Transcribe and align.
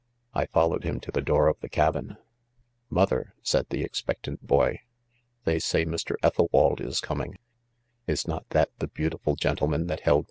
,'£ 0.01 0.03
I 0.33 0.47
followed 0.47 0.83
him 0.83 0.99
to 1.01 1.11
the. 1.11 1.21
door 1.21 1.47
of 1.47 1.59
the 1.59 1.69
cabin.— 1.69 2.17
".Mother," 2.89 3.35
said 3.43 3.67
the, 3.69 3.83
expectant 3.83 4.43
boy, 4.47 4.79
"they 5.45 5.59
say 5.59 5.85
Mr. 5.85 6.15
Ethelwald 6.23 6.81
is 6.81 6.99
coming; 7.01 7.37
'is 8.07 8.27
not 8.27 8.49
that 8.49 8.69
the 8.79 8.87
beau 8.87 9.09
tiful 9.09 9.35
gentleman 9.35 9.85
that 9.85 9.99
held 9.99 10.19